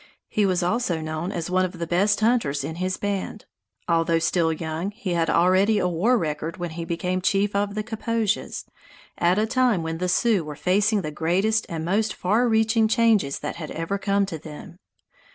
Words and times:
He 0.29 0.47
was 0.47 0.63
also 0.63 0.99
known 0.99 1.31
as 1.31 1.51
one 1.51 1.63
of 1.63 1.77
the 1.77 1.85
best 1.85 2.21
hunters 2.21 2.63
in 2.63 2.77
his 2.77 2.97
band. 2.97 3.45
Although 3.87 4.17
still 4.17 4.51
young, 4.51 4.89
he 4.89 5.13
had 5.13 5.29
already 5.29 5.77
a 5.77 5.87
war 5.87 6.17
record 6.17 6.57
when 6.57 6.71
he 6.71 6.85
became 6.85 7.21
chief 7.21 7.55
of 7.55 7.75
the 7.75 7.83
Kaposias, 7.83 8.65
at 9.19 9.37
a 9.37 9.45
time 9.45 9.83
when 9.83 9.99
the 9.99 10.09
Sioux 10.09 10.43
were 10.43 10.55
facing 10.55 11.01
the 11.03 11.11
greatest 11.11 11.67
and 11.69 11.85
most 11.85 12.15
far 12.15 12.49
reaching 12.49 12.87
changes 12.87 13.37
that 13.41 13.57
had 13.57 13.69
ever 13.69 13.99
come 13.99 14.25
to 14.25 14.39
them. 14.39 14.79